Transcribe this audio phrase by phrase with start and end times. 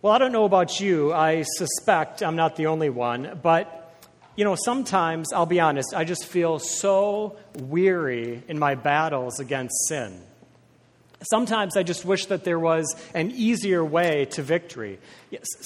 [0.00, 1.12] Well, I don't know about you.
[1.12, 3.40] I suspect I'm not the only one.
[3.42, 3.96] But,
[4.36, 9.74] you know, sometimes, I'll be honest, I just feel so weary in my battles against
[9.88, 10.22] sin.
[11.28, 15.00] Sometimes I just wish that there was an easier way to victory.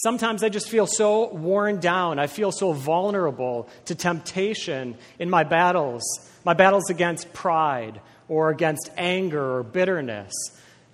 [0.03, 2.19] Sometimes I just feel so worn down.
[2.19, 6.03] I feel so vulnerable to temptation in my battles,
[6.43, 10.33] my battles against pride or against anger or bitterness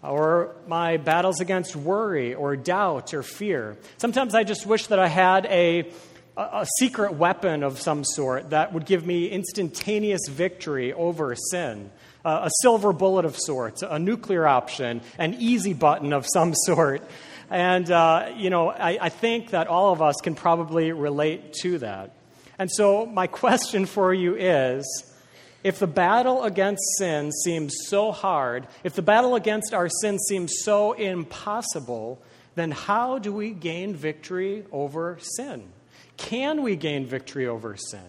[0.02, 3.77] or my battles against worry or doubt or fear.
[3.96, 5.91] Sometimes I just wish that I had a,
[6.36, 11.91] a secret weapon of some sort that would give me instantaneous victory over sin.
[12.24, 17.02] Uh, a silver bullet of sorts, a nuclear option, an easy button of some sort.
[17.50, 21.78] And, uh, you know, I, I think that all of us can probably relate to
[21.78, 22.12] that.
[22.58, 25.08] And so, my question for you is
[25.64, 30.52] if the battle against sin seems so hard, if the battle against our sin seems
[30.62, 32.20] so impossible,
[32.54, 35.68] then how do we gain victory over sin?
[36.16, 38.00] Can we gain victory over sin?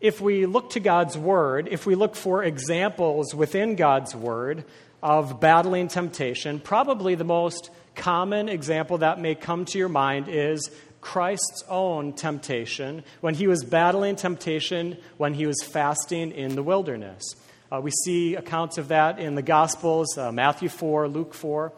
[0.00, 4.64] If we look to God's Word, if we look for examples within God's Word
[5.02, 10.70] of battling temptation, probably the most common example that may come to your mind is
[11.04, 17.22] Christ's own temptation when he was battling temptation when he was fasting in the wilderness.
[17.70, 21.74] Uh, we see accounts of that in the Gospels, uh, Matthew 4, Luke 4.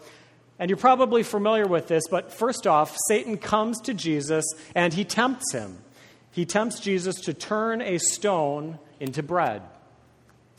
[0.60, 4.44] And you're probably familiar with this, but first off, Satan comes to Jesus
[4.76, 5.78] and he tempts him.
[6.30, 9.62] He tempts Jesus to turn a stone into bread.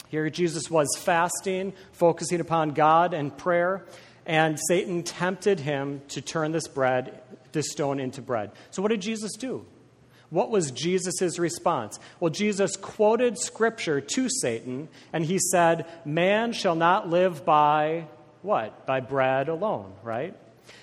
[0.09, 3.86] Here, Jesus was fasting, focusing upon God and prayer,
[4.25, 7.22] and Satan tempted him to turn this bread
[7.57, 8.51] this stone into bread.
[8.72, 9.66] So, what did Jesus do?
[10.29, 12.00] What was Jesus' response?
[12.19, 18.07] Well, Jesus quoted scripture to Satan, and he said, Man shall not live by
[18.41, 18.85] what?
[18.85, 20.35] By bread alone, right?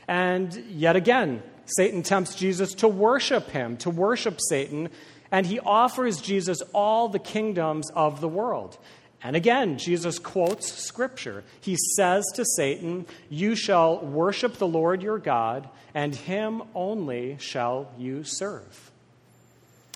[0.08, 4.88] And yet again, Satan tempts Jesus to worship him, to worship Satan,
[5.30, 8.78] and he offers Jesus all the kingdoms of the world.
[9.22, 11.44] And again, Jesus quotes scripture.
[11.62, 17.90] He says to Satan, You shall worship the Lord your God, and him only shall
[17.96, 18.90] you serve.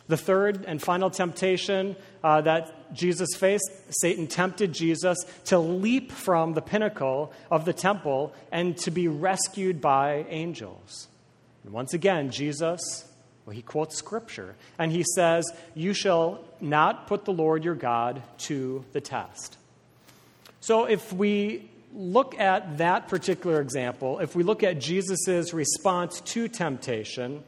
[0.06, 6.54] The third and final temptation uh, that Jesus faced, Satan tempted Jesus to leap from
[6.54, 11.08] the pinnacle of the temple and to be rescued by angels.
[11.64, 13.04] And once again, Jesus
[13.48, 18.22] well, he quotes scripture and he says, You shall not put the Lord your God
[18.41, 19.56] to the test.
[20.60, 26.49] So if we look at that particular example, if we look at Jesus' response to
[26.49, 27.43] temptation,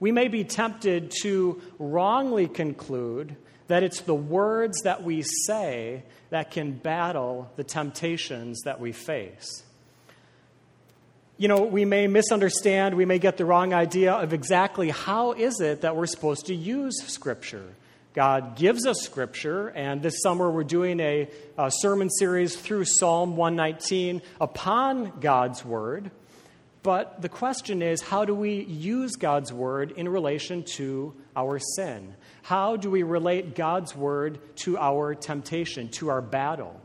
[0.00, 3.36] we may be tempted to wrongly conclude
[3.68, 9.62] that it's the words that we say that can battle the temptations that we face
[11.42, 15.60] you know, we may misunderstand, we may get the wrong idea of exactly how is
[15.60, 17.74] it that we're supposed to use Scripture.
[18.14, 23.36] God gives us Scripture, and this summer we're doing a, a sermon series through Psalm
[23.36, 26.10] 119 upon God's Word.
[26.82, 32.14] But the question is, how do we use God's Word in relation to our sin?
[32.42, 36.78] How do we relate God's Word to our temptation, to our battle?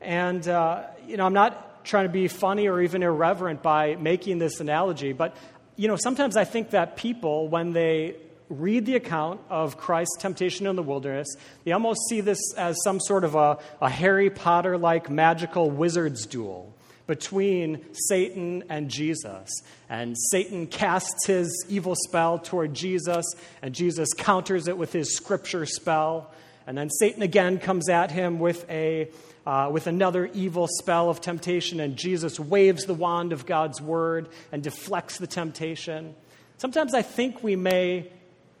[0.00, 4.38] And, uh, you know, I'm not trying to be funny or even irreverent by making
[4.38, 5.36] this analogy, but
[5.76, 8.14] you know, sometimes I think that people, when they
[8.48, 11.28] read the account of Christ's temptation in the wilderness,
[11.64, 16.26] they almost see this as some sort of a, a Harry Potter like magical wizard's
[16.26, 16.74] duel
[17.06, 19.50] between Satan and Jesus.
[19.88, 23.26] And Satan casts his evil spell toward Jesus,
[23.62, 26.32] and Jesus counters it with his scripture spell.
[26.66, 29.10] And then Satan again comes at him with a
[29.46, 34.30] uh, with another evil spell of temptation, and Jesus waves the wand of God's word
[34.50, 36.14] and deflects the temptation.
[36.56, 38.10] Sometimes I think we may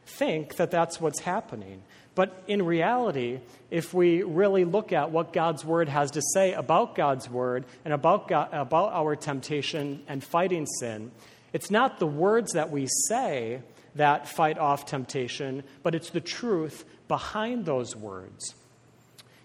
[0.06, 1.82] think that that's what's happening.
[2.14, 3.40] But in reality,
[3.70, 7.92] if we really look at what God's word has to say about God's word and
[7.92, 11.10] about, God, about our temptation and fighting sin,
[11.52, 13.62] it's not the words that we say
[13.96, 18.54] that fight off temptation, but it's the truth behind those words.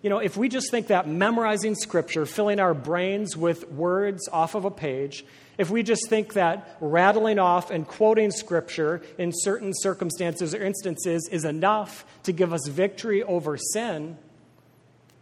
[0.02, 4.56] You know, if we just think that memorizing scripture, filling our brains with words off
[4.56, 5.26] of a page,
[5.60, 11.28] if we just think that rattling off and quoting scripture in certain circumstances or instances
[11.30, 14.18] is enough to give us victory over sin,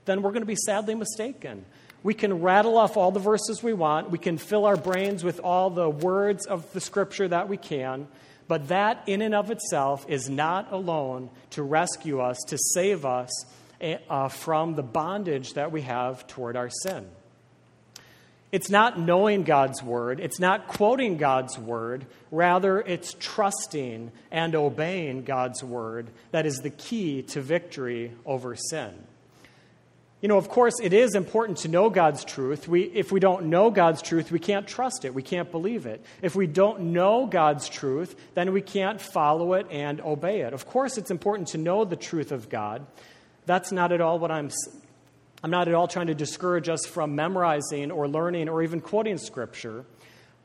[0.05, 1.65] then we're going to be sadly mistaken.
[2.03, 5.39] We can rattle off all the verses we want, we can fill our brains with
[5.39, 8.07] all the words of the scripture that we can,
[8.47, 13.31] but that in and of itself is not alone to rescue us, to save us
[13.81, 17.07] uh, from the bondage that we have toward our sin.
[18.51, 25.23] It's not knowing God's word, it's not quoting God's word, rather, it's trusting and obeying
[25.23, 28.93] God's word that is the key to victory over sin.
[30.21, 32.67] You know, of course, it is important to know God's truth.
[32.67, 35.13] We, if we don't know God's truth, we can't trust it.
[35.13, 36.03] We can't believe it.
[36.23, 40.53] If we don't know God's truth, then we can't follow it and obey it.
[40.53, 42.87] Of course, it's important to know the truth of God.
[43.45, 44.49] That's not at all what I'm
[45.43, 49.17] I'm not at all trying to discourage us from memorizing or learning or even quoting
[49.17, 49.85] Scripture,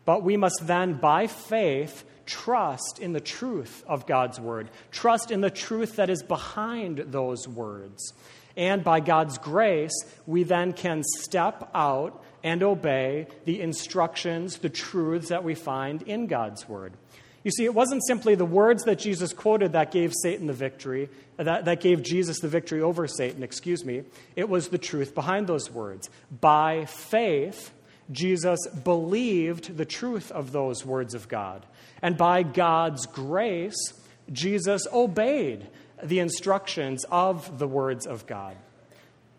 [0.04, 5.40] but we must then, by faith, trust in the truth of God's Word, trust in
[5.40, 8.12] the truth that is behind those words.
[8.56, 9.94] And by God's grace,
[10.26, 16.26] we then can step out and obey the instructions, the truths that we find in
[16.26, 16.92] God's Word.
[17.44, 21.08] You see, it wasn't simply the words that Jesus quoted that gave Satan the victory,
[21.36, 24.04] that, that gave Jesus the victory over Satan, excuse me.
[24.36, 26.08] It was the truth behind those words.
[26.40, 27.72] By faith,
[28.12, 31.66] Jesus believed the truth of those words of God.
[32.00, 33.92] And by God's grace,
[34.30, 35.66] Jesus obeyed
[36.02, 38.56] the instructions of the words of God.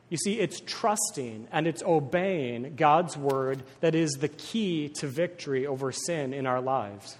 [0.09, 5.65] You see, it's trusting and it's obeying God's word that is the key to victory
[5.65, 7.17] over sin in our lives.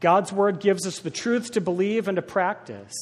[0.00, 2.92] God's word gives us the truth to believe and to practice,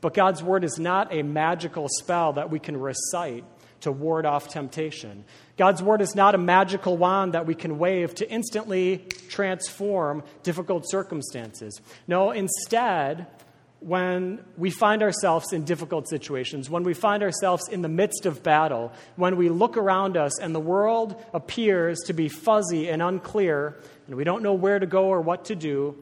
[0.00, 3.44] but God's word is not a magical spell that we can recite
[3.80, 5.24] to ward off temptation.
[5.56, 8.98] God's word is not a magical wand that we can wave to instantly
[9.28, 11.80] transform difficult circumstances.
[12.06, 13.26] No, instead,
[13.80, 18.42] when we find ourselves in difficult situations, when we find ourselves in the midst of
[18.42, 23.80] battle, when we look around us and the world appears to be fuzzy and unclear,
[24.06, 25.96] and we don't know where to go or what to do,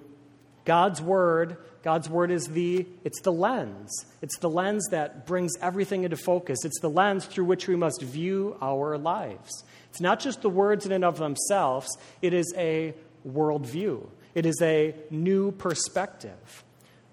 [0.67, 4.05] God's word, God's word is the it's the lens.
[4.21, 6.59] It's the lens that brings everything into focus.
[6.65, 9.65] It's the lens through which we must view our lives.
[9.91, 11.89] It's not just the words in and of themselves,
[12.21, 12.95] it is a
[13.27, 14.07] worldview.
[14.35, 16.65] It is a new perspective.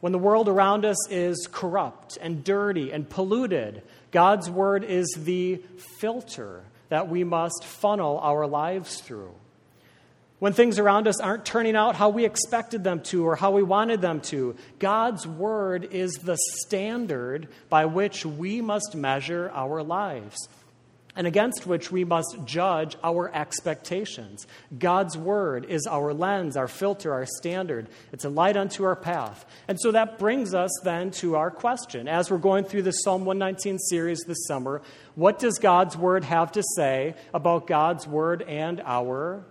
[0.02, 5.64] When the world around us is corrupt and dirty and polluted, God's word is the
[6.00, 9.34] filter that we must funnel our lives through
[10.44, 13.64] when things around us aren't turning out how we expected them to or how we
[13.64, 14.54] wanted them to.
[14.78, 20.50] God's Word is the standard by which we must measure our lives
[21.16, 24.46] and against which we must judge our expectations.
[24.78, 27.88] God's Word is our lens, our filter, our standard.
[28.12, 29.46] It's a light unto our path.
[29.70, 32.10] And so that brings us then to our question.
[32.10, 34.82] As we're going through the Psalm 119 series this summer,
[35.16, 39.46] what does God's Word have to say about God's Word and our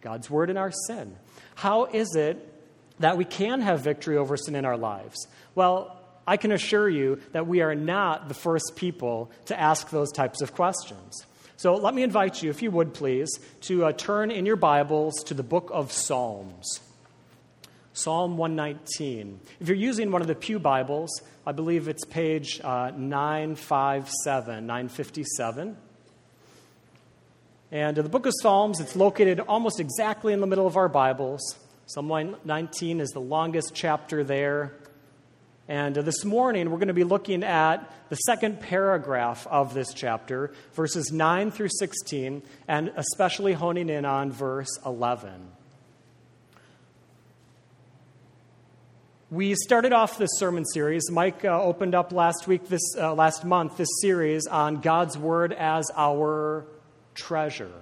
[0.00, 1.16] God's word in our sin.
[1.54, 2.52] How is it
[2.98, 5.26] that we can have victory over sin in our lives?
[5.54, 10.10] Well, I can assure you that we are not the first people to ask those
[10.10, 11.24] types of questions.
[11.56, 13.30] So let me invite you, if you would please,
[13.62, 16.80] to uh, turn in your Bibles to the book of Psalms.
[17.92, 19.40] Psalm 119.
[19.60, 25.76] If you're using one of the Pew Bibles, I believe it's page uh, 957, 957.
[27.76, 31.58] And the book of Psalms, it's located almost exactly in the middle of our Bibles.
[31.84, 34.72] Psalm 19 is the longest chapter there.
[35.68, 40.54] And this morning, we're going to be looking at the second paragraph of this chapter,
[40.72, 45.48] verses 9 through 16, and especially honing in on verse 11.
[49.30, 51.10] We started off this sermon series.
[51.10, 55.52] Mike uh, opened up last week, this uh, last month, this series on God's Word
[55.52, 56.66] as our
[57.16, 57.72] treasure,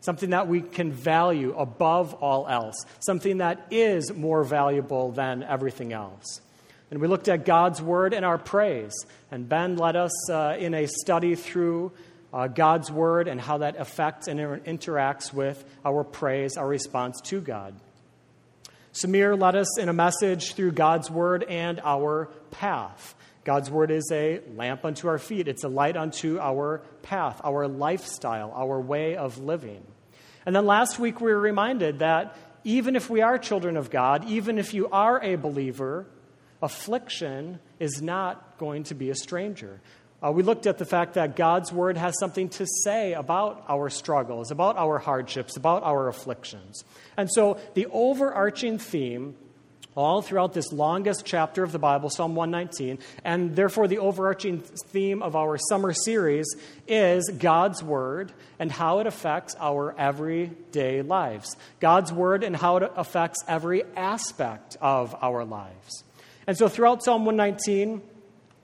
[0.00, 5.92] something that we can value above all else, something that is more valuable than everything
[5.92, 6.40] else.
[6.90, 8.94] And we looked at God's word and our praise.
[9.32, 11.90] And Ben led us uh, in a study through
[12.32, 17.40] uh, God's word and how that affects and interacts with our praise, our response to
[17.40, 17.74] God.
[18.92, 23.16] Samir led us in a message through God's word and our path.
[23.44, 27.68] God's word is a lamp unto our feet, it's a light unto our path, our
[27.68, 29.84] lifestyle, our way of living.
[30.46, 34.24] And then last week we were reminded that even if we are children of God,
[34.26, 36.06] even if you are a believer,
[36.62, 39.80] affliction is not going to be a stranger.
[40.22, 43.90] Uh, we looked at the fact that God's word has something to say about our
[43.90, 46.82] struggles, about our hardships, about our afflictions.
[47.18, 49.36] And so the overarching theme
[49.96, 52.98] all throughout this longest chapter of the Bible, Psalm 119.
[53.24, 56.46] And therefore, the overarching theme of our summer series
[56.88, 61.56] is God's Word and how it affects our everyday lives.
[61.80, 66.04] God's Word and how it affects every aspect of our lives.
[66.46, 68.02] And so, throughout Psalm 119,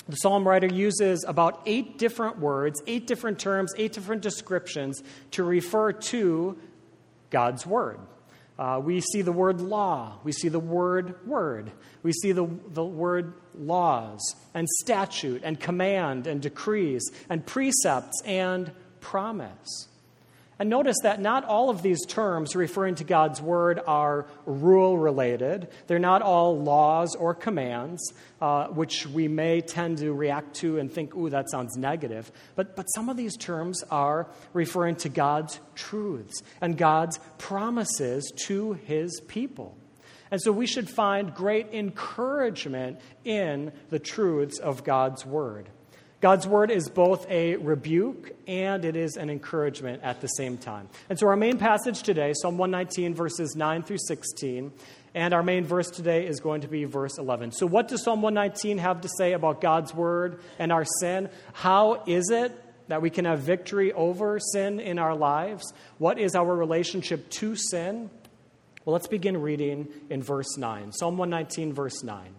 [0.08, 5.44] the psalm writer uses about eight different words, eight different terms, eight different descriptions to
[5.44, 6.58] refer to
[7.30, 8.00] God's Word.
[8.60, 10.18] Uh, we see the word law.
[10.22, 11.72] We see the word word.
[12.02, 14.20] We see the, the word laws
[14.52, 19.88] and statute and command and decrees and precepts and promise.
[20.60, 25.68] And notice that not all of these terms referring to God's word are rule related.
[25.86, 28.12] They're not all laws or commands,
[28.42, 32.30] uh, which we may tend to react to and think, ooh, that sounds negative.
[32.56, 38.74] But, but some of these terms are referring to God's truths and God's promises to
[38.74, 39.78] his people.
[40.30, 45.70] And so we should find great encouragement in the truths of God's word.
[46.20, 50.88] God's word is both a rebuke and it is an encouragement at the same time.
[51.08, 54.70] And so, our main passage today, Psalm 119, verses 9 through 16,
[55.14, 57.52] and our main verse today is going to be verse 11.
[57.52, 61.30] So, what does Psalm 119 have to say about God's word and our sin?
[61.54, 62.52] How is it
[62.88, 65.72] that we can have victory over sin in our lives?
[65.96, 68.10] What is our relationship to sin?
[68.84, 70.92] Well, let's begin reading in verse 9.
[70.92, 72.34] Psalm 119, verse 9.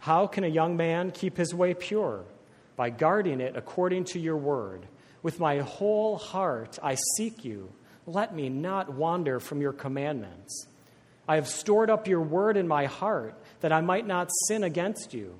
[0.00, 2.24] How can a young man keep his way pure?
[2.76, 4.86] By guarding it according to your word.
[5.22, 7.72] With my whole heart I seek you.
[8.06, 10.66] Let me not wander from your commandments.
[11.28, 15.14] I have stored up your word in my heart that I might not sin against
[15.14, 15.34] you.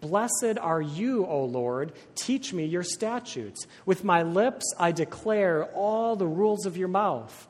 [0.00, 1.92] Blessed are you, O Lord.
[2.14, 3.66] Teach me your statutes.
[3.86, 7.48] With my lips I declare all the rules of your mouth.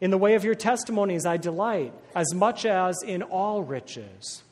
[0.00, 4.42] In the way of your testimonies I delight, as much as in all riches.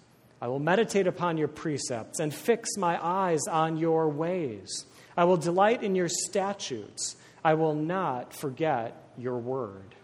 [0.45, 4.85] I will meditate upon your precepts and fix my eyes on your ways.
[5.17, 7.17] I will delight in your statutes.
[7.43, 9.95] I will not forget your word.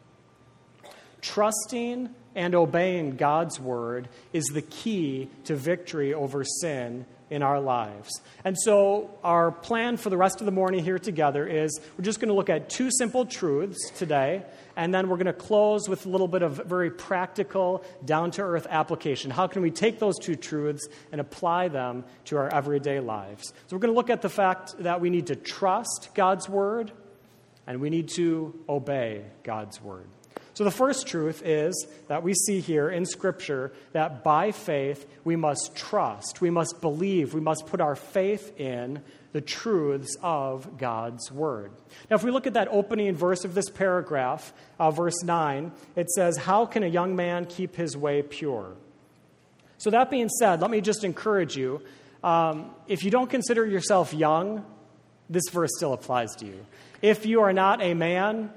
[1.21, 8.09] Trusting and obeying God's word is the key to victory over sin in our lives.
[8.43, 12.19] And so, our plan for the rest of the morning here together is we're just
[12.19, 14.43] going to look at two simple truths today
[14.81, 18.41] and then we're going to close with a little bit of very practical, down to
[18.41, 19.31] earth application.
[19.31, 23.53] How can we take those two truths and apply them to our everyday lives?
[23.67, 26.93] So we're going to look at the fact that we need to trust God's word
[27.67, 30.09] and we need to obey God's word.
[30.61, 35.35] So, the first truth is that we see here in Scripture that by faith we
[35.35, 39.01] must trust, we must believe, we must put our faith in
[39.33, 41.73] the truths of God's Word.
[42.11, 46.11] Now, if we look at that opening verse of this paragraph, uh, verse 9, it
[46.11, 48.77] says, How can a young man keep his way pure?
[49.79, 51.81] So, that being said, let me just encourage you
[52.23, 54.67] um, if you don't consider yourself young,
[55.31, 56.67] this verse still applies to you.
[57.01, 58.51] If you are not a man,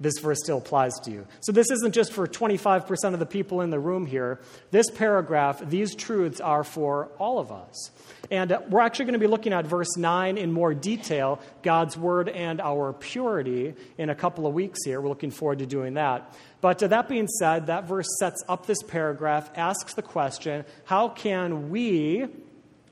[0.00, 1.26] this verse still applies to you.
[1.40, 4.40] So, this isn't just for 25% of the people in the room here.
[4.70, 7.90] This paragraph, these truths are for all of us.
[8.30, 12.28] And we're actually going to be looking at verse 9 in more detail God's word
[12.28, 15.00] and our purity in a couple of weeks here.
[15.00, 16.32] We're looking forward to doing that.
[16.60, 21.08] But uh, that being said, that verse sets up this paragraph, asks the question how
[21.08, 22.28] can we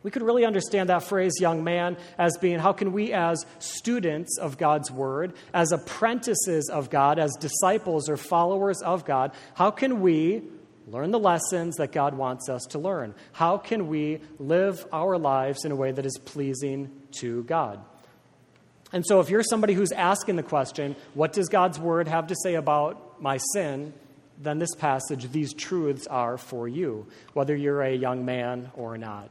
[0.02, 4.38] we could really understand that phrase, young man, as being how can we, as students
[4.38, 10.00] of God's word, as apprentices of God, as disciples or followers of God, how can
[10.00, 10.42] we
[10.86, 13.14] learn the lessons that God wants us to learn?
[13.32, 17.80] How can we live our lives in a way that is pleasing to God?
[18.92, 22.36] And so, if you're somebody who's asking the question, what does God's word have to
[22.42, 23.92] say about my sin?
[24.38, 29.30] Then this passage, these truths are for you, whether you're a young man or not.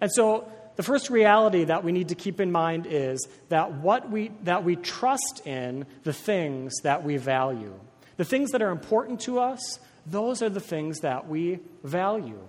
[0.00, 4.10] And so the first reality that we need to keep in mind is that what
[4.10, 7.78] we that we trust in the things that we value.
[8.16, 12.40] The things that are important to us, those are the things that we value.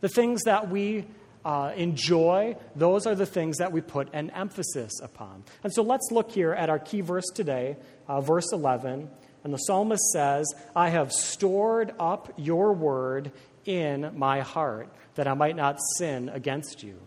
[0.00, 1.06] The things that we
[1.44, 5.44] uh, enjoy, those are the things that we put an emphasis upon.
[5.62, 7.76] And so let's look here at our key verse today,
[8.08, 9.10] uh, verse 11.
[9.44, 13.32] And the psalmist says, I have stored up your word
[13.66, 16.98] in my heart that I might not sin against you.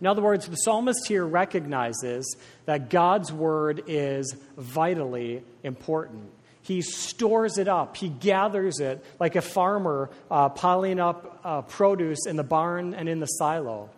[0.00, 2.36] In other words, the psalmist here recognizes
[2.66, 6.30] that God's word is vitally important.
[6.62, 12.26] He stores it up, he gathers it like a farmer uh, piling up uh, produce
[12.26, 13.90] in the barn and in the silo.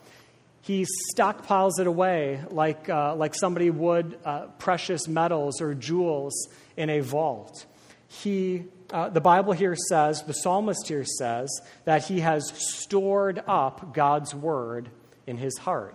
[0.62, 6.90] He stockpiles it away like, uh, like somebody would uh, precious metals or jewels in
[6.90, 7.64] a vault.
[8.08, 11.48] He uh, the Bible here says, the psalmist here says,
[11.84, 14.90] that he has stored up God's word
[15.26, 15.94] in his heart.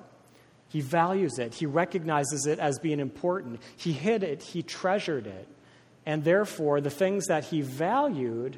[0.70, 3.62] He values it, he recognizes it as being important.
[3.78, 5.48] He hid it, he treasured it.
[6.06, 8.58] And therefore, the things that he valued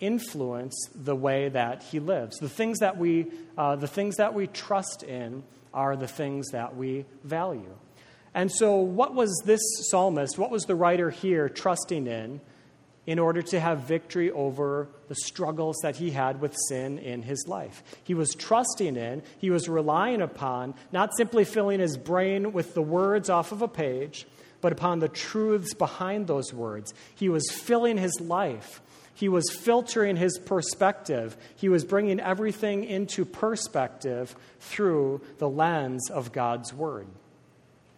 [0.00, 2.38] influence the way that he lives.
[2.38, 3.26] The things that we,
[3.56, 7.74] uh, the things that we trust in are the things that we value.
[8.34, 12.40] And so, what was this psalmist, what was the writer here trusting in
[13.06, 17.46] in order to have victory over the struggles that he had with sin in his
[17.46, 17.82] life?
[18.04, 22.82] He was trusting in, he was relying upon, not simply filling his brain with the
[22.82, 24.26] words off of a page,
[24.60, 26.92] but upon the truths behind those words.
[27.14, 28.82] He was filling his life.
[29.14, 31.36] He was filtering his perspective.
[31.56, 37.06] He was bringing everything into perspective through the lens of God's Word.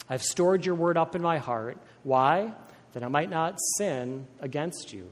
[0.08, 1.76] I've stored your word up in my heart.
[2.02, 2.52] Why?
[2.98, 5.08] That I might not sin against you.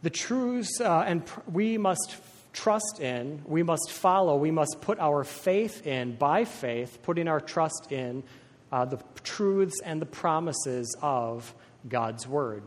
[0.00, 2.16] The truths, uh, and pr- we must
[2.54, 7.42] trust in, we must follow, we must put our faith in, by faith, putting our
[7.42, 8.22] trust in
[8.72, 11.54] uh, the truths and the promises of
[11.86, 12.62] God's Word.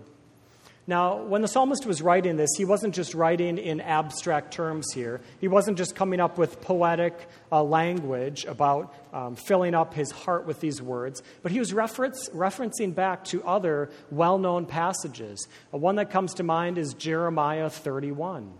[0.90, 5.20] Now, when the psalmist was writing this, he wasn't just writing in abstract terms here.
[5.42, 10.48] He wasn't just coming up with poetic uh, language about um, filling up his heart
[10.48, 15.50] with these words, but he was reference, referencing back to other well known passages.
[15.74, 18.54] Uh, one that comes to mind is Jeremiah 31.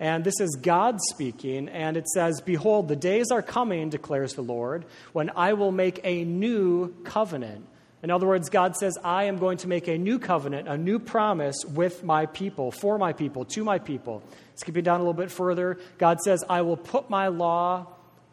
[0.00, 4.42] And this is God speaking, and it says, Behold, the days are coming, declares the
[4.42, 7.68] Lord, when I will make a new covenant
[8.02, 10.98] in other words, God says, I am going to make a new covenant, a new
[10.98, 14.24] promise with my people, for my people, to my people.
[14.56, 17.86] Skipping down a little bit further, God says, I will put my law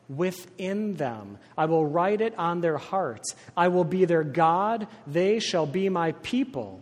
[0.09, 1.37] within them.
[1.55, 3.35] I will write it on their hearts.
[3.55, 4.87] I will be their God.
[5.05, 6.81] They shall be my people.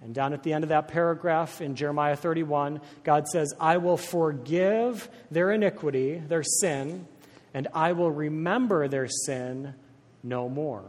[0.00, 3.96] And down at the end of that paragraph in Jeremiah 31, God says, I will
[3.96, 7.08] forgive their iniquity, their sin,
[7.54, 9.74] and I will remember their sin
[10.22, 10.84] no more.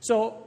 [0.00, 0.46] So,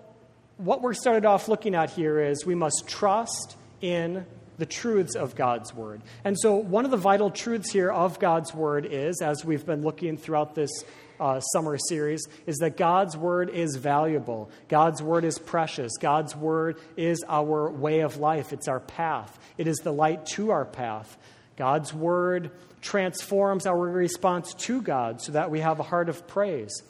[0.58, 4.26] what we're started off looking at here is we must trust in
[4.58, 6.02] the truths of God's Word.
[6.24, 9.84] And so, one of the vital truths here of God's Word is, as we've been
[9.84, 10.72] looking throughout this
[11.20, 14.50] uh, summer series, is that God's Word is valuable.
[14.70, 15.92] God's Word is precious.
[16.00, 20.50] God's Word is our way of life, it's our path, it is the light to
[20.50, 21.16] our path.
[21.58, 22.50] God's Word
[22.82, 26.82] transforms our response to God so that we have a heart of praise.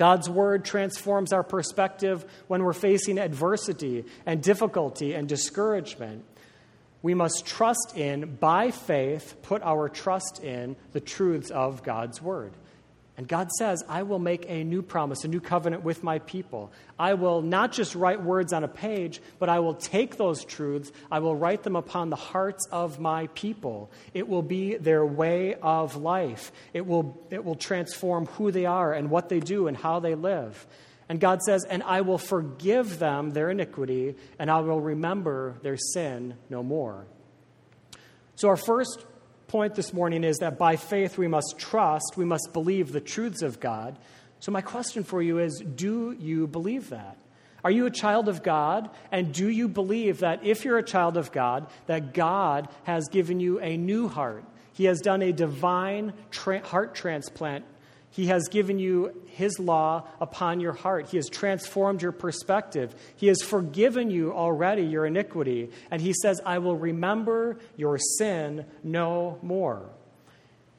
[0.00, 6.24] God's word transforms our perspective when we're facing adversity and difficulty and discouragement.
[7.02, 12.54] We must trust in, by faith, put our trust in the truths of God's word.
[13.20, 16.72] And God says, I will make a new promise, a new covenant with my people.
[16.98, 20.90] I will not just write words on a page, but I will take those truths,
[21.12, 23.90] I will write them upon the hearts of my people.
[24.14, 26.50] It will be their way of life.
[26.72, 30.14] It will, it will transform who they are and what they do and how they
[30.14, 30.66] live.
[31.10, 35.76] And God says, And I will forgive them their iniquity, and I will remember their
[35.76, 37.04] sin no more.
[38.36, 39.04] So, our first
[39.50, 43.42] point this morning is that by faith we must trust, we must believe the truths
[43.42, 43.98] of God.
[44.38, 47.16] So, my question for you is do you believe that?
[47.64, 48.90] Are you a child of God?
[49.10, 53.40] And do you believe that if you're a child of God, that God has given
[53.40, 54.44] you a new heart?
[54.72, 57.64] He has done a divine tra- heart transplant
[58.10, 61.08] he has given you His law upon your heart.
[61.08, 62.94] He has transformed your perspective.
[63.16, 65.70] He has forgiven you already your iniquity.
[65.90, 69.88] And He says, I will remember your sin no more.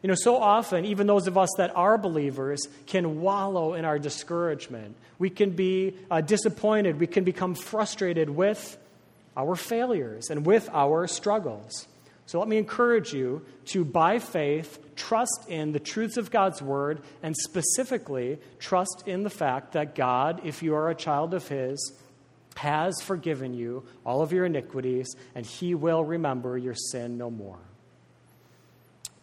[0.01, 3.99] You know, so often, even those of us that are believers can wallow in our
[3.99, 4.95] discouragement.
[5.19, 6.99] We can be uh, disappointed.
[6.99, 8.77] We can become frustrated with
[9.37, 11.87] our failures and with our struggles.
[12.31, 17.01] So let me encourage you to, by faith, trust in the truths of God's word
[17.21, 21.91] and specifically trust in the fact that God, if you are a child of His,
[22.55, 27.59] has forgiven you all of your iniquities and He will remember your sin no more.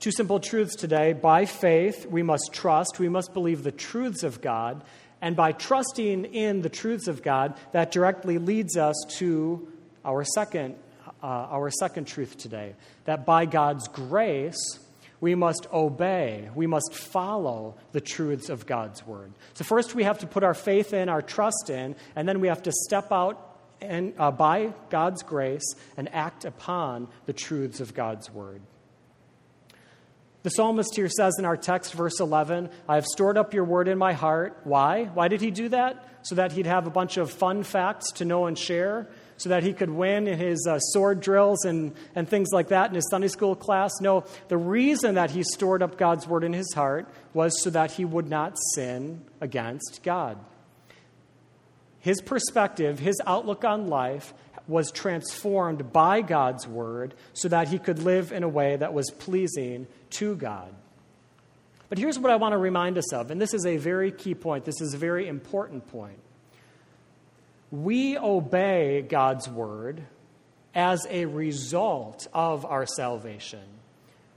[0.00, 1.14] Two simple truths today.
[1.14, 4.84] By faith, we must trust, we must believe the truths of God.
[5.22, 9.66] And by trusting in the truths of God, that directly leads us to
[10.04, 10.74] our second
[11.22, 14.78] uh, our second truth today that by God's grace,
[15.20, 19.32] we must obey, we must follow the truths of God's word.
[19.54, 22.48] So, first, we have to put our faith in, our trust in, and then we
[22.48, 23.44] have to step out
[23.80, 28.60] and, uh, by God's grace and act upon the truths of God's word.
[30.44, 33.88] The psalmist here says in our text, verse 11, I have stored up your word
[33.88, 34.60] in my heart.
[34.64, 35.04] Why?
[35.04, 36.04] Why did he do that?
[36.22, 39.08] So that he'd have a bunch of fun facts to know and share?
[39.38, 42.90] So that he could win in his uh, sword drills and, and things like that
[42.90, 43.90] in his Sunday school class.
[44.00, 47.92] No, the reason that he stored up God's word in his heart was so that
[47.92, 50.38] he would not sin against God.
[52.00, 54.34] His perspective, his outlook on life
[54.66, 59.10] was transformed by God's word so that he could live in a way that was
[59.10, 60.72] pleasing to God.
[61.88, 64.34] But here's what I want to remind us of, and this is a very key
[64.34, 64.64] point.
[64.64, 66.18] This is a very important point.
[67.70, 70.02] We obey God's word
[70.74, 73.64] as a result of our salvation.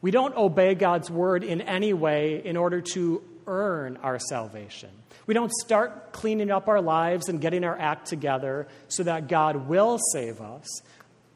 [0.01, 4.89] We don't obey God's word in any way in order to earn our salvation.
[5.27, 9.67] We don't start cleaning up our lives and getting our act together so that God
[9.67, 10.67] will save us.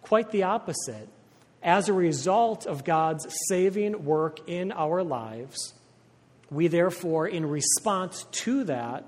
[0.02, 1.08] Quite the opposite.
[1.64, 5.74] As a result of God's saving work in our lives,
[6.52, 9.04] we therefore, in response to that,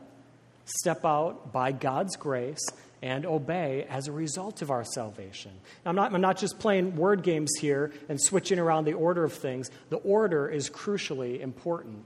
[0.67, 2.65] step out by God's grace
[3.01, 5.51] and obey as a result of our salvation.
[5.85, 9.33] I'm not, I'm not just playing word games here and switching around the order of
[9.33, 9.69] things.
[9.89, 12.05] The order is crucially important.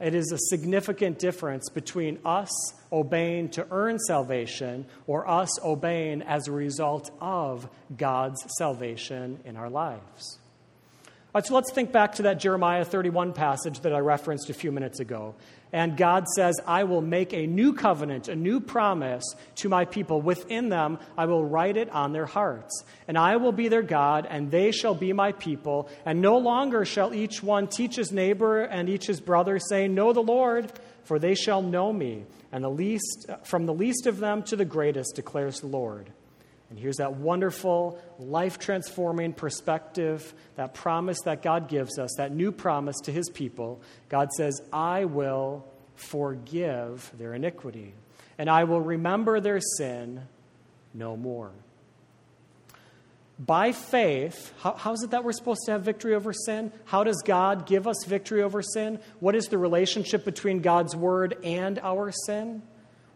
[0.00, 2.50] It is a significant difference between us
[2.90, 9.68] obeying to earn salvation or us obeying as a result of God's salvation in our
[9.68, 10.39] lives.
[11.32, 14.98] So let's think back to that Jeremiah 31 passage that I referenced a few minutes
[14.98, 15.36] ago.
[15.72, 19.24] And God says, I will make a new covenant, a new promise
[19.56, 20.20] to my people.
[20.20, 22.82] Within them, I will write it on their hearts.
[23.06, 25.88] And I will be their God, and they shall be my people.
[26.04, 30.12] And no longer shall each one teach his neighbor and each his brother, saying, Know
[30.12, 30.72] the Lord,
[31.04, 32.24] for they shall know me.
[32.50, 36.10] And the least, from the least of them to the greatest, declares the Lord.
[36.70, 42.52] And here's that wonderful, life transforming perspective, that promise that God gives us, that new
[42.52, 43.82] promise to his people.
[44.08, 47.92] God says, I will forgive their iniquity,
[48.38, 50.22] and I will remember their sin
[50.94, 51.50] no more.
[53.38, 56.72] By faith, how, how is it that we're supposed to have victory over sin?
[56.84, 59.00] How does God give us victory over sin?
[59.18, 62.62] What is the relationship between God's word and our sin?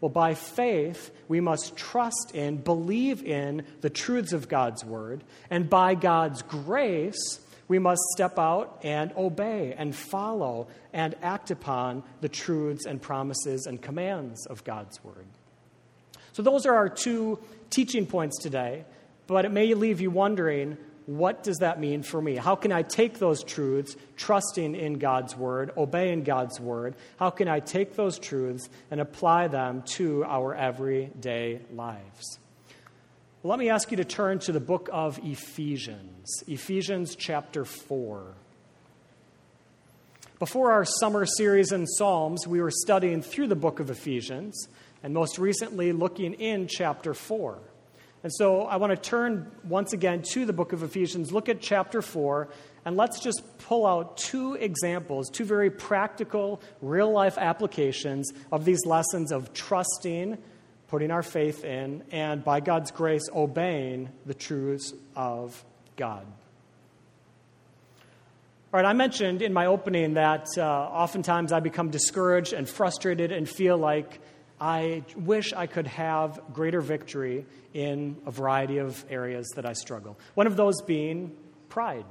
[0.04, 5.24] Well, by faith, we must trust in, believe in the truths of God's word.
[5.48, 12.02] And by God's grace, we must step out and obey and follow and act upon
[12.20, 15.24] the truths and promises and commands of God's word.
[16.34, 17.38] So, those are our two
[17.70, 18.84] teaching points today,
[19.26, 22.36] but it may leave you wondering what does that mean for me?
[22.36, 26.94] How can I take those truths, trusting in God's word, obeying God's word?
[27.18, 32.38] How can I take those truths and apply them to our everyday lives?
[33.42, 38.24] Well, let me ask you to turn to the book of Ephesians, Ephesians chapter 4.
[40.38, 44.68] Before our summer series in Psalms, we were studying through the book of Ephesians,
[45.02, 47.58] and most recently looking in chapter 4.
[48.24, 51.60] And so I want to turn once again to the book of Ephesians, look at
[51.60, 52.48] chapter 4,
[52.86, 58.86] and let's just pull out two examples, two very practical, real life applications of these
[58.86, 60.38] lessons of trusting,
[60.88, 65.62] putting our faith in, and by God's grace, obeying the truths of
[65.96, 66.26] God.
[68.72, 73.32] All right, I mentioned in my opening that uh, oftentimes I become discouraged and frustrated
[73.32, 74.18] and feel like
[74.64, 80.18] I wish I could have greater victory in a variety of areas that I struggle.
[80.32, 81.36] One of those being
[81.68, 82.06] pride.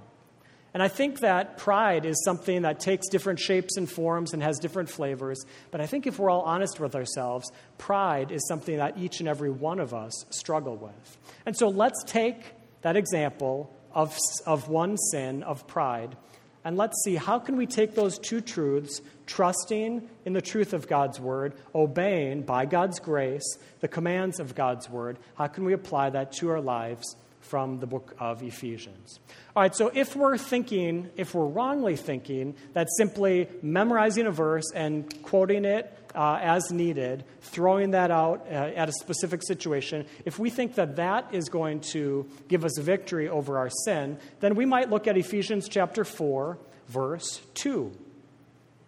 [0.71, 4.59] And I think that pride is something that takes different shapes and forms and has
[4.59, 5.43] different flavors.
[5.71, 9.27] But I think if we're all honest with ourselves, pride is something that each and
[9.27, 11.17] every one of us struggle with.
[11.47, 16.15] And so let's take that example of, of one sin, of pride,
[16.63, 20.87] and let's see how can we take those two truths trusting in the truth of
[20.87, 26.09] god's word obeying by god's grace the commands of god's word how can we apply
[26.09, 29.19] that to our lives from the book of Ephesians.
[29.55, 34.71] All right, so if we're thinking, if we're wrongly thinking that simply memorizing a verse
[34.73, 40.39] and quoting it uh, as needed, throwing that out uh, at a specific situation, if
[40.39, 44.65] we think that that is going to give us victory over our sin, then we
[44.65, 47.91] might look at Ephesians chapter 4, verse 2.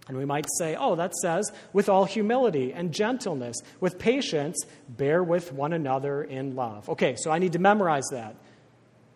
[0.08, 4.58] And we might say, oh, that says, with all humility and gentleness, with patience,
[4.88, 6.88] bear with one another in love.
[6.90, 8.36] Okay, so I need to memorize that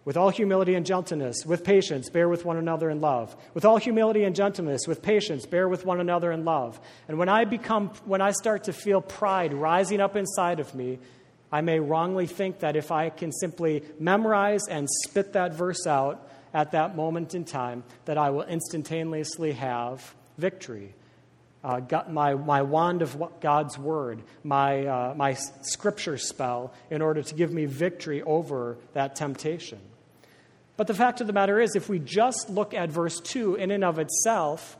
[0.10, 3.36] with all humility and gentleness, with patience, bear with one another in love.
[3.54, 6.80] With all humility and gentleness, with patience, bear with one another in love.
[7.08, 10.98] And when I become, when I start to feel pride rising up inside of me,
[11.52, 16.28] I may wrongly think that if I can simply memorize and spit that verse out
[16.56, 20.96] at that moment in time, that I will instantaneously have victory.
[21.64, 27.36] Uh, my, my wand of God's word, my, uh, my scripture spell, in order to
[27.36, 29.78] give me victory over that temptation.
[30.80, 33.70] But the fact of the matter is, if we just look at verse 2 in
[33.70, 34.78] and of itself,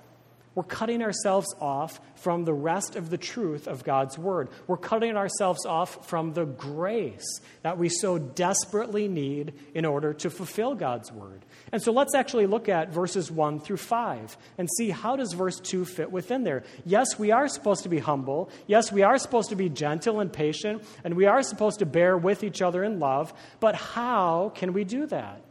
[0.56, 4.48] we're cutting ourselves off from the rest of the truth of God's Word.
[4.66, 10.30] We're cutting ourselves off from the grace that we so desperately need in order to
[10.30, 11.44] fulfill God's Word.
[11.74, 15.60] And so let's actually look at verses 1 through 5 and see how does verse
[15.60, 16.64] 2 fit within there.
[16.86, 18.50] Yes, we are supposed to be humble.
[18.68, 22.18] Yes, we are supposed to be gentle and patient, and we are supposed to bear
[22.18, 23.34] with each other in love.
[23.60, 25.42] But how can we do that?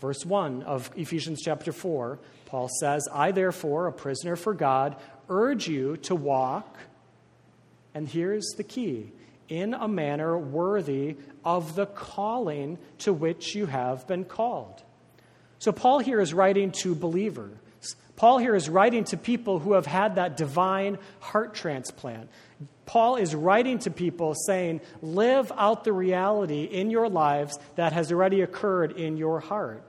[0.00, 4.96] Verse 1 of Ephesians chapter 4 Paul says, I, therefore, a prisoner for God,
[5.28, 6.78] urge you to walk,
[7.92, 9.12] and here's the key
[9.50, 14.82] in a manner worthy of the calling to which you have been called.
[15.58, 17.56] So, Paul here is writing to believers.
[18.16, 22.30] Paul here is writing to people who have had that divine heart transplant.
[22.84, 28.10] Paul is writing to people saying, Live out the reality in your lives that has
[28.10, 29.84] already occurred in your heart.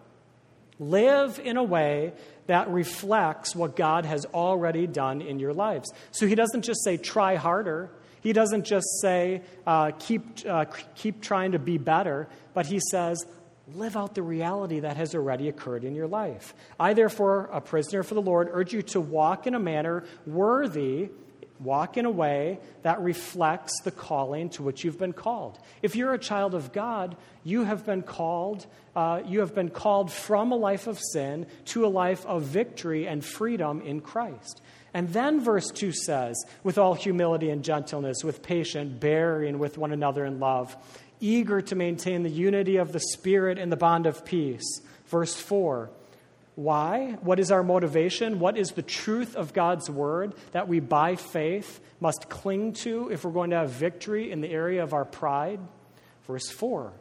[0.80, 2.14] Live in a way
[2.48, 5.92] that reflects what God has already done in your lives.
[6.12, 7.92] So he doesn't just say, try harder.
[8.22, 10.66] He doesn't just say, uh, keep, uh,
[10.96, 13.26] keep trying to be better, but he says,
[13.76, 16.54] live out the reality that has already occurred in your life.
[16.80, 21.10] I, therefore, a prisoner for the Lord, urge you to walk in a manner worthy
[21.60, 25.60] Walk in a way that reflects the calling to which you've been called.
[25.82, 28.66] If you're a child of God, you have been called.
[28.96, 33.08] Uh, you have been called from a life of sin to a life of victory
[33.08, 34.62] and freedom in Christ.
[34.94, 39.92] And then verse 2 says, with all humility and gentleness, with patient bearing with one
[39.92, 40.76] another in love,
[41.20, 44.82] eager to maintain the unity of the Spirit in the bond of peace.
[45.08, 45.90] Verse 4
[46.56, 47.18] why?
[47.22, 48.40] What is our motivation?
[48.40, 53.24] What is the truth of God's word that we, by faith, must cling to if
[53.24, 55.60] we're going to have victory in the area of our pride?
[56.28, 56.92] Verse 4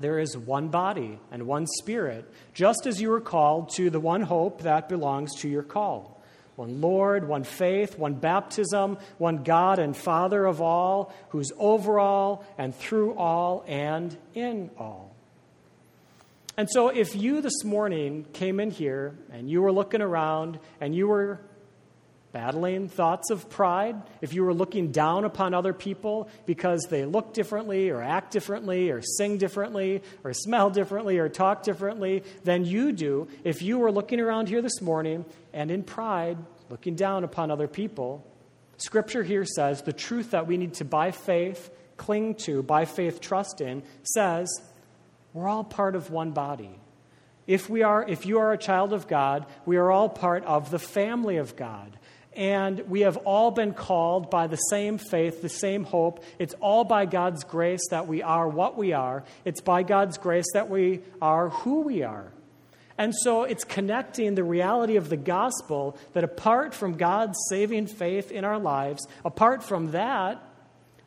[0.00, 4.22] There is one body and one spirit, just as you were called to the one
[4.22, 6.22] hope that belongs to your call.
[6.56, 12.44] One Lord, one faith, one baptism, one God and Father of all, who's over all
[12.58, 15.11] and through all and in all.
[16.62, 20.94] And so, if you this morning came in here and you were looking around and
[20.94, 21.40] you were
[22.30, 27.34] battling thoughts of pride, if you were looking down upon other people because they look
[27.34, 32.92] differently or act differently or sing differently or smell differently or talk differently than you
[32.92, 36.38] do, if you were looking around here this morning and in pride,
[36.70, 38.24] looking down upon other people,
[38.76, 43.20] Scripture here says the truth that we need to, by faith, cling to, by faith,
[43.20, 44.48] trust in, says
[45.32, 46.78] we're all part of one body.
[47.46, 50.70] If, we are, if you are a child of God, we are all part of
[50.70, 51.98] the family of God.
[52.34, 56.24] And we have all been called by the same faith, the same hope.
[56.38, 59.24] It's all by God's grace that we are what we are.
[59.44, 62.32] It's by God's grace that we are who we are.
[62.96, 68.30] And so it's connecting the reality of the gospel that apart from God's saving faith
[68.30, 70.42] in our lives, apart from that,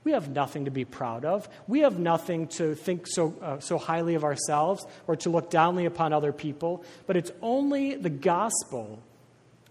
[0.05, 1.49] we have nothing to be proud of.
[1.67, 5.87] We have nothing to think so, uh, so highly of ourselves or to look downly
[5.87, 6.85] upon other people.
[7.07, 8.99] But it's only the gospel,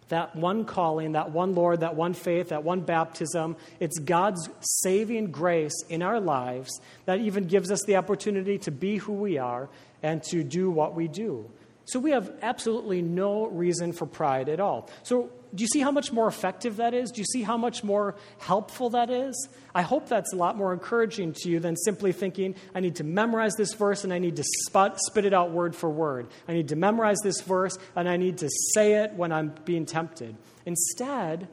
[0.08, 3.56] that one calling, that one Lord, that one faith, that one baptism.
[3.78, 4.50] It's God's
[4.82, 9.38] saving grace in our lives that even gives us the opportunity to be who we
[9.38, 9.68] are
[10.02, 11.48] and to do what we do.
[11.86, 14.88] So we have absolutely no reason for pride at all.
[15.02, 17.12] So do you see how much more effective that is?
[17.12, 19.48] Do you see how much more helpful that is?
[19.74, 23.04] I hope that's a lot more encouraging to you than simply thinking, I need to
[23.04, 26.28] memorize this verse and I need to spot, spit it out word for word.
[26.48, 29.86] I need to memorize this verse and I need to say it when I'm being
[29.86, 30.36] tempted.
[30.66, 31.46] Instead,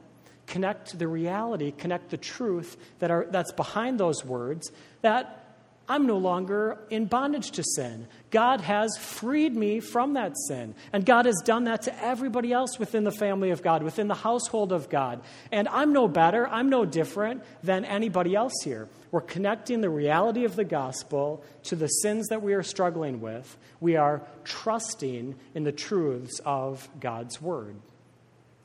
[0.47, 5.40] connect the reality, connect the truth that are, that's behind those words that
[5.91, 8.07] I'm no longer in bondage to sin.
[8.29, 10.73] God has freed me from that sin.
[10.93, 14.15] And God has done that to everybody else within the family of God, within the
[14.15, 15.21] household of God.
[15.51, 18.87] And I'm no better, I'm no different than anybody else here.
[19.11, 23.57] We're connecting the reality of the gospel to the sins that we are struggling with.
[23.81, 27.75] We are trusting in the truths of God's word.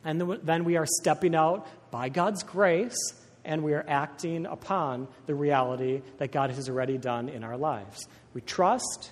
[0.05, 2.97] And then we are stepping out by God's grace
[3.47, 8.07] and we are acting upon the reality that God has already done in our lives.
[8.35, 9.11] We trust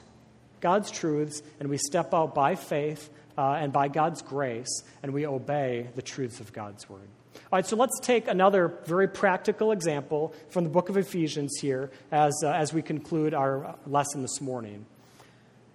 [0.61, 5.27] God's truths and we step out by faith uh, and by God's grace and we
[5.27, 7.09] obey the truths of God's word.
[7.35, 11.91] All right, so let's take another very practical example from the book of Ephesians here
[12.11, 14.85] as, uh, as we conclude our lesson this morning.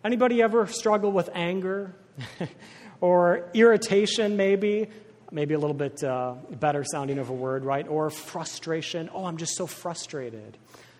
[0.04, 1.94] Anybody ever struggle with anger
[3.02, 4.90] or irritation, maybe?
[5.32, 7.88] Maybe a little bit uh, better sounding of a word, right?
[7.88, 9.10] Or frustration.
[9.14, 10.58] Oh, I'm just so frustrated.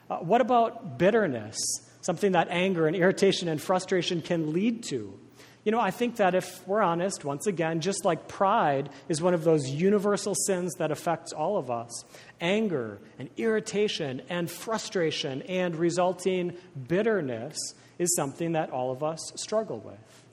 [0.10, 1.58] Uh, what about bitterness?
[2.02, 5.20] Something that anger and irritation and frustration can lead to.
[5.66, 9.34] You know, I think that if we're honest, once again, just like pride is one
[9.34, 12.06] of those universal sins that affects all of us,
[12.40, 16.56] anger and irritation and frustration and resulting
[16.88, 17.58] bitterness
[17.98, 20.24] is something that all of us struggle with.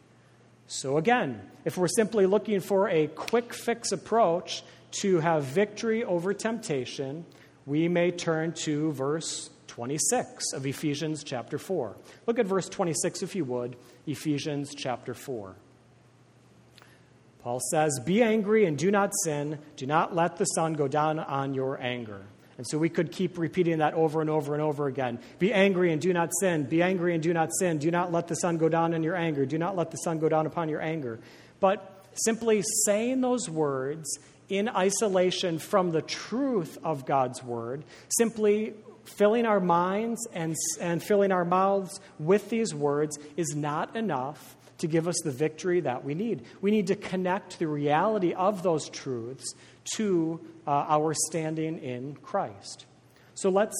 [0.68, 4.64] So, again, if we're simply looking for a quick fix approach
[5.02, 7.24] to have victory over temptation,
[7.66, 11.96] we may turn to verse 26 of Ephesians chapter 4.
[12.26, 13.76] Look at verse 26, if you would,
[14.07, 15.55] Ephesians chapter 4.
[17.42, 19.59] Paul says, Be angry and do not sin.
[19.76, 22.22] Do not let the sun go down on your anger.
[22.59, 25.19] And so we could keep repeating that over and over and over again.
[25.38, 26.64] Be angry and do not sin.
[26.64, 27.79] Be angry and do not sin.
[27.79, 29.45] Do not let the sun go down in your anger.
[29.45, 31.19] Do not let the sun go down upon your anger.
[31.61, 39.47] But simply saying those words in isolation from the truth of God's word, simply filling
[39.47, 45.08] our minds and, and filling our mouths with these words is not enough to give
[45.08, 46.44] us the victory that we need.
[46.60, 49.54] We need to connect the reality of those truths
[49.94, 52.86] to uh, our standing in Christ.
[53.34, 53.76] So let's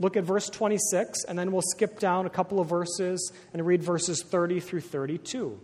[0.00, 3.82] look at verse 26, and then we'll skip down a couple of verses and read
[3.82, 5.60] verses 30 through 32.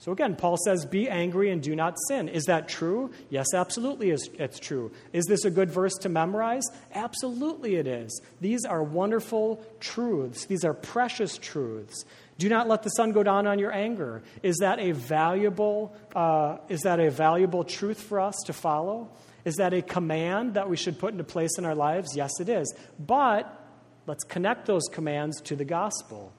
[0.00, 2.28] So again, Paul says, Be angry and do not sin.
[2.28, 3.10] Is that true?
[3.30, 4.92] Yes, absolutely, it's true.
[5.12, 6.64] Is this a good verse to memorize?
[6.94, 8.20] Absolutely, it is.
[8.40, 12.04] These are wonderful truths, these are precious truths.
[12.38, 14.22] Do not let the sun go down on your anger.
[14.42, 19.10] Is that a valuable, uh, is that a valuable truth for us to follow?
[19.44, 22.14] Is that a command that we should put into place in our lives?
[22.14, 22.72] Yes, it is.
[22.98, 23.52] But
[24.06, 26.32] let's connect those commands to the gospel.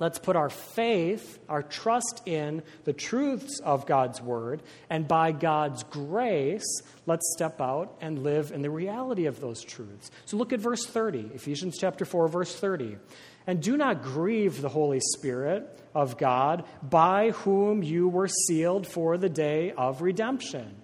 [0.00, 5.84] Let's put our faith, our trust in the truths of God's word, and by God's
[5.84, 6.66] grace,
[7.06, 10.10] let's step out and live in the reality of those truths.
[10.26, 12.96] So look at verse 30, Ephesians chapter 4, verse 30.
[13.46, 19.16] And do not grieve the Holy Spirit of God, by whom you were sealed for
[19.16, 20.76] the day of redemption.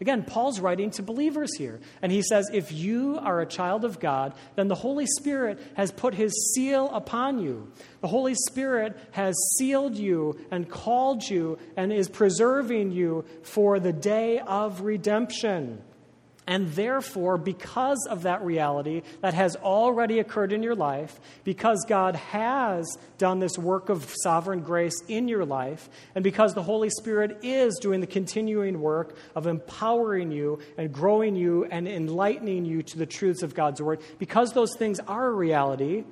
[0.00, 1.80] Again, Paul's writing to believers here.
[2.02, 5.90] And he says, if you are a child of God, then the Holy Spirit has
[5.90, 7.72] put his seal upon you.
[8.02, 13.92] The Holy Spirit has sealed you and called you and is preserving you for the
[13.92, 15.82] day of redemption.
[16.46, 22.14] And therefore, because of that reality that has already occurred in your life, because God
[22.14, 22.86] has
[23.18, 27.78] done this work of sovereign grace in your life, and because the Holy Spirit is
[27.80, 33.06] doing the continuing work of empowering you and growing you and enlightening you to the
[33.06, 36.04] truths of God's Word, because those things are a reality,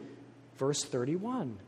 [0.56, 1.58] verse 31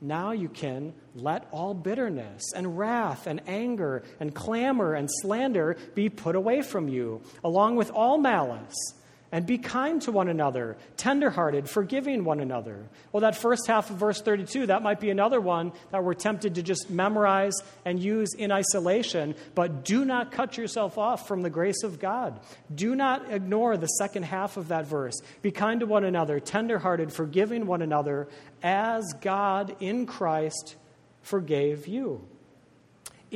[0.00, 6.08] now you can let all bitterness and wrath and anger and clamor and slander be
[6.08, 8.94] put away from you, along with all malice.
[9.36, 12.86] And be kind to one another, tenderhearted, forgiving one another.
[13.12, 16.54] Well, that first half of verse 32, that might be another one that we're tempted
[16.54, 17.52] to just memorize
[17.84, 19.34] and use in isolation.
[19.54, 22.40] But do not cut yourself off from the grace of God.
[22.74, 25.20] Do not ignore the second half of that verse.
[25.42, 28.28] Be kind to one another, tenderhearted, forgiving one another,
[28.62, 30.76] as God in Christ
[31.20, 32.26] forgave you.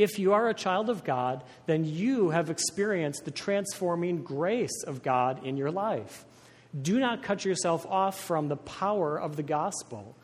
[0.01, 5.03] If you are a child of God, then you have experienced the transforming grace of
[5.03, 6.25] God in your life.
[6.81, 10.17] Do not cut yourself off from the power of the gospel.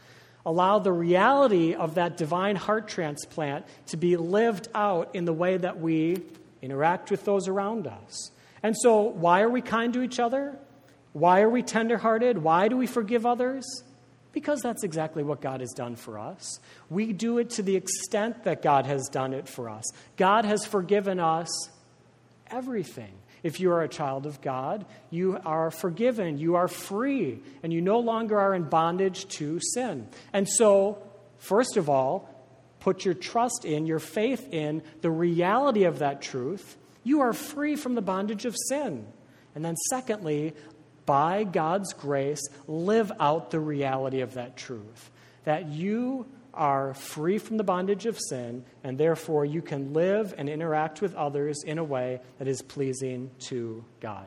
[0.46, 5.58] Allow the reality of that divine heart transplant to be lived out in the way
[5.58, 6.22] that we
[6.62, 8.30] interact with those around us.
[8.62, 10.56] And so, why are we kind to each other?
[11.12, 12.38] Why are we tenderhearted?
[12.38, 13.84] Why do we forgive others?
[14.36, 16.60] Because that's exactly what God has done for us.
[16.90, 19.82] We do it to the extent that God has done it for us.
[20.18, 21.48] God has forgiven us
[22.48, 23.14] everything.
[23.42, 27.80] If you are a child of God, you are forgiven, you are free, and you
[27.80, 30.06] no longer are in bondage to sin.
[30.34, 31.02] And so,
[31.38, 32.28] first of all,
[32.80, 36.76] put your trust in, your faith in the reality of that truth.
[37.04, 39.06] You are free from the bondage of sin.
[39.54, 40.52] And then, secondly,
[41.06, 45.10] by God's grace, live out the reality of that truth.
[45.44, 50.48] That you are free from the bondage of sin, and therefore you can live and
[50.48, 54.26] interact with others in a way that is pleasing to God.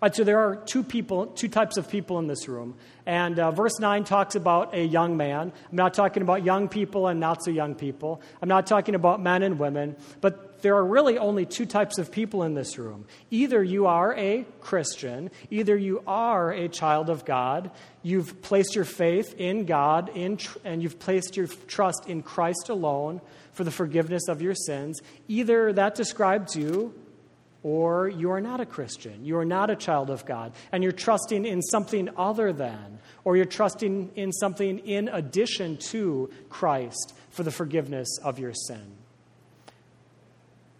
[0.00, 2.76] All right, so there are two people, two types of people in this room.
[3.04, 5.52] And uh, verse 9 talks about a young man.
[5.70, 8.20] I'm not talking about young people and not so young people.
[8.40, 9.96] I'm not talking about men and women.
[10.20, 13.06] But there are really only two types of people in this room.
[13.30, 17.70] Either you are a Christian, either you are a child of God,
[18.02, 22.68] you've placed your faith in God, in tr- and you've placed your trust in Christ
[22.68, 23.20] alone
[23.52, 25.00] for the forgiveness of your sins.
[25.28, 26.94] Either that describes you
[27.62, 30.92] or you are not a Christian, you are not a child of God, and you're
[30.92, 37.42] trusting in something other than, or you're trusting in something in addition to Christ for
[37.42, 38.97] the forgiveness of your sin.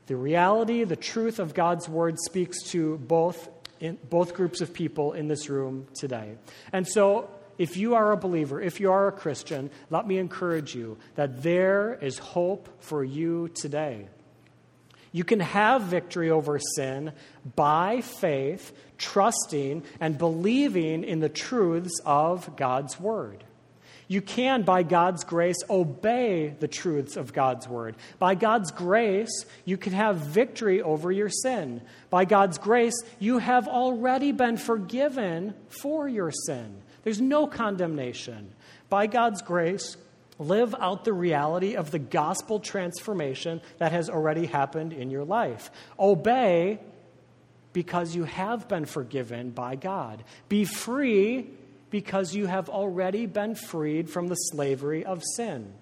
[0.09, 3.49] The reality, the truth of God's word speaks to both,
[3.79, 6.37] in, both groups of people in this room today.
[6.73, 7.29] And so,
[7.59, 11.43] if you are a believer, if you are a Christian, let me encourage you that
[11.43, 14.09] there is hope for you today.
[15.13, 17.13] You can have victory over sin
[17.55, 23.45] by faith, trusting and believing in the truths of God's Word.
[24.09, 27.95] You can, by God's grace, obey the truths of God's Word.
[28.19, 31.83] By God's grace, you can have victory over your sin.
[32.09, 36.81] By God's grace, you have already been forgiven for your sin.
[37.05, 38.51] There's no condemnation.
[38.89, 39.97] By God's grace,
[40.39, 45.71] Live out the reality of the gospel transformation that has already happened in your life.
[45.99, 46.79] Obey
[47.73, 50.23] because you have been forgiven by God.
[50.49, 51.51] Be free
[51.91, 55.73] because you have already been freed from the slavery of sin.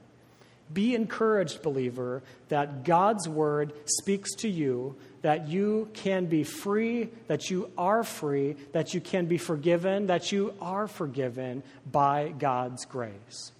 [0.72, 7.50] Be encouraged, believer, that God's word speaks to you, that you can be free, that
[7.50, 13.52] you are free, that you can be forgiven, that you are forgiven by God's grace.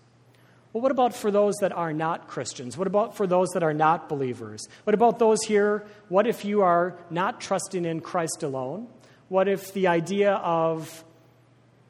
[0.72, 2.76] Well, what about for those that are not Christians?
[2.76, 4.68] What about for those that are not believers?
[4.84, 5.86] What about those here?
[6.09, 8.88] What if you are not trusting in Christ alone?
[9.28, 11.05] What if the idea of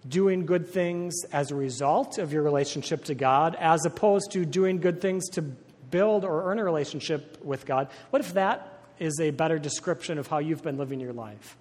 [0.09, 4.79] doing good things as a result of your relationship to God, as opposed to doing
[4.79, 9.31] good things to build or earn a relationship with God, what if that is a
[9.31, 11.57] better description of how you've been living your life?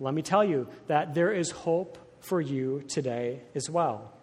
[0.00, 4.14] Let me tell you that there is hope for you today as well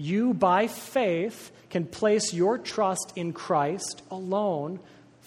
[0.00, 4.80] you, by faith, can place your trust in Christ alone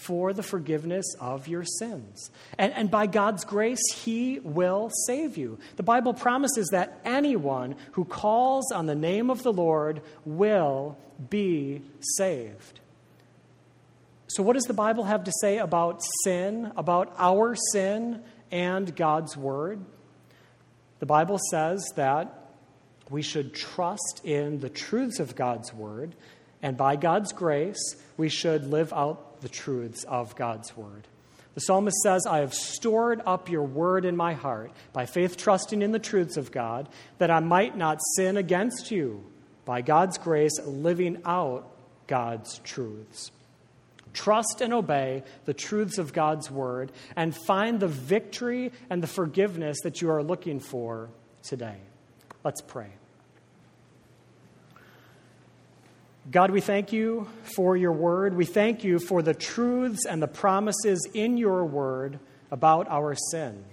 [0.05, 2.29] for the forgiveness of your sins.
[2.57, 5.59] And, and by God's grace, He will save you.
[5.75, 10.97] The Bible promises that anyone who calls on the name of the Lord will
[11.29, 11.81] be
[12.17, 12.79] saved.
[14.27, 19.37] So, what does the Bible have to say about sin, about our sin, and God's
[19.37, 19.79] Word?
[20.99, 22.43] The Bible says that
[23.09, 26.15] we should trust in the truths of God's word,
[26.61, 31.07] and by God's grace, we should live out the truths of God's word.
[31.53, 35.83] The psalmist says, I have stored up your word in my heart by faith, trusting
[35.83, 36.89] in the truths of God,
[37.19, 39.23] that I might not sin against you.
[39.65, 41.69] By God's grace, living out
[42.07, 43.31] God's truths.
[44.13, 49.77] Trust and obey the truths of God's word and find the victory and the forgiveness
[49.83, 51.09] that you are looking for
[51.43, 51.77] today.
[52.43, 52.89] Let's pray.
[56.31, 58.33] God, we thank you for your word.
[58.33, 62.17] We thank you for the truths and the promises in your word
[62.49, 63.65] about our sin.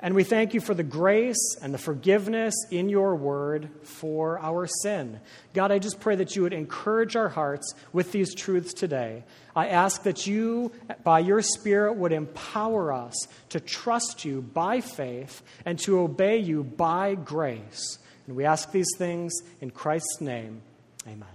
[0.00, 4.66] And we thank you for the grace and the forgiveness in your word for our
[4.66, 5.18] sin.
[5.54, 9.24] God, I just pray that you would encourage our hearts with these truths today.
[9.56, 10.72] I ask that you,
[11.04, 13.14] by your Spirit, would empower us
[13.48, 17.98] to trust you by faith and to obey you by grace.
[18.26, 20.60] And we ask these things in Christ's name.
[21.06, 21.33] Amen.